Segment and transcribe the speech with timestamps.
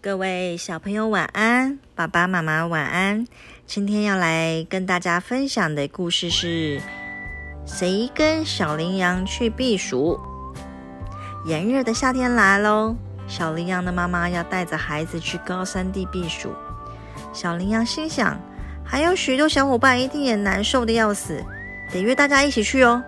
[0.00, 3.26] 各位小朋友晚安，爸爸妈妈晚安。
[3.66, 6.80] 今天要来跟大家分享的故事是：
[7.66, 10.20] 谁跟小羚羊去避暑？
[11.44, 12.94] 炎热的夏天来喽，
[13.26, 16.52] 小羚羊的妈妈要带着孩子去高山地避暑。
[17.32, 18.40] 小羚羊心想，
[18.84, 21.44] 还有许多小伙伴一定也难受的要死，
[21.90, 23.02] 得约大家一起去哦。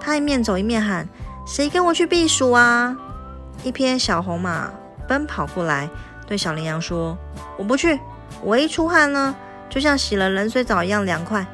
[0.00, 1.06] 他一面走一面喊
[1.46, 2.96] ：“谁跟我去避暑啊？”
[3.62, 4.72] 一匹小红马。
[5.10, 5.90] 奔跑过来，
[6.24, 7.18] 对小羚羊说
[7.58, 7.98] ：“我不去，
[8.44, 9.34] 我一出汗呢，
[9.68, 11.44] 就像洗了冷水澡一样凉快。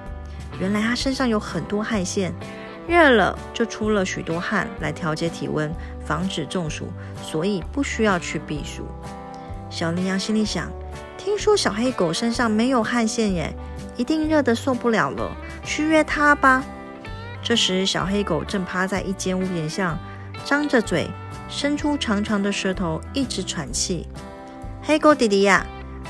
[0.60, 2.34] 原来他身上有很多汗腺，
[2.86, 5.72] 热了就出了许多汗来调节体温，
[6.04, 6.92] 防止中暑，
[7.22, 8.86] 所以不需要去避暑。”
[9.70, 10.70] 小羚羊心里想
[11.16, 13.54] ：“听说小黑狗身上没有汗腺耶，
[13.96, 16.62] 一定热得受不了了，去约它吧。”
[17.42, 19.98] 这时，小黑狗正趴在一间屋檐下，
[20.44, 21.08] 张着嘴。
[21.48, 24.08] 伸出长长的舌头，一直喘气。
[24.82, 25.66] 黑狗弟弟呀，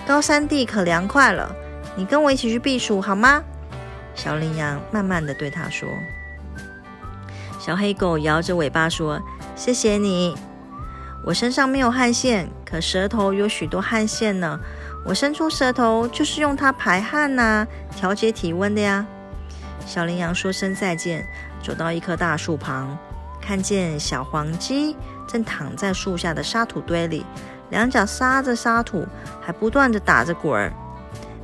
[0.07, 1.55] 高山地可凉快了，
[1.97, 3.43] 你跟我一起去避暑好吗？
[4.15, 5.89] 小羚羊慢慢的对他说。
[7.59, 9.21] 小黑狗摇着尾巴说
[9.57, 10.35] ：“谢谢你，
[11.25, 14.59] 我身上没有汗腺，可舌头有许多汗腺呢。
[15.05, 19.05] 我伸出舌头就是用它排汗呐，调节体温的呀。”
[19.87, 21.27] 小羚羊说声再见，
[21.63, 22.97] 走到一棵大树旁。
[23.41, 24.97] 看见小黄鸡
[25.27, 27.25] 正躺在树下的沙土堆里，
[27.71, 29.07] 两脚撒着沙土，
[29.41, 30.73] 还不断的打着滚儿。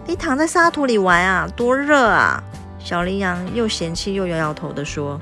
[0.07, 2.43] 你躺在沙土里玩啊，多热啊！
[2.79, 5.21] 小羚羊又嫌弃又摇摇头的说。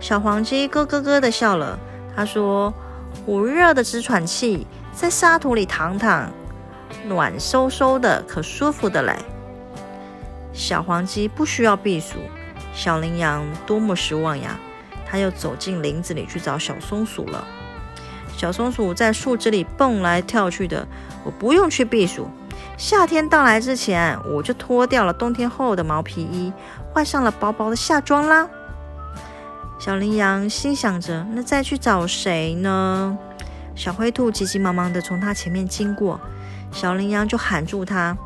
[0.00, 1.78] 小黄鸡咯咯咯的笑了，
[2.16, 2.74] 他说
[3.24, 6.28] ：“我热的直喘气，在沙土里躺躺，
[7.06, 9.16] 暖飕飕的，可舒服的嘞。”
[10.52, 12.16] 小黄鸡不需要避暑，
[12.74, 14.58] 小羚羊多么失望呀！
[15.08, 17.44] 他又走进林子里去找小松鼠了。
[18.36, 20.86] 小松鼠在树枝里蹦来跳去的。
[21.24, 22.28] 我不用去避暑，
[22.76, 26.52] 夏天到来之前，我就脱掉了冬天厚的毛皮衣，
[26.92, 28.48] 换上了薄薄的夏装啦。
[29.78, 33.16] 小羚羊心想着：那再去找谁呢？
[33.74, 36.20] 小灰兔急急忙忙地从它前面经过，
[36.72, 38.16] 小羚羊就喊住它。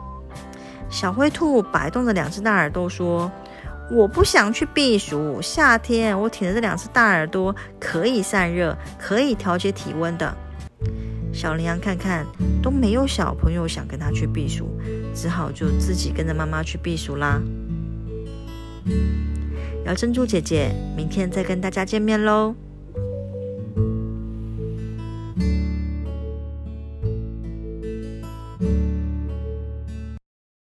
[0.89, 3.31] 小灰兔摆动着两只大耳朵说。
[3.91, 10.37] 我不想去避暑，夏天我挺着这两只大耳朵可以散热，可以调节体温的。
[11.33, 12.27] 小羚羊看看
[12.63, 14.69] 都没有小朋友想跟它去避暑，
[15.15, 17.41] 只好就自己跟着妈妈去避暑啦。
[19.85, 22.55] 姚珍珠姐姐，明天再跟大家见面喽。